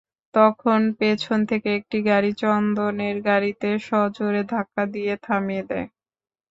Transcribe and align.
তখন 0.33 0.79
পেছন 0.99 1.39
থেকে 1.49 1.69
একটি 1.79 1.97
গাড়ি 2.09 2.31
চন্দনের 2.41 3.15
গাড়িতে 3.27 3.69
সজোরে 3.87 4.41
ধাক্কা 4.51 4.83
দিয়ে 4.93 5.13
থামিয়ে 5.25 5.63
দেয়। 5.69 5.87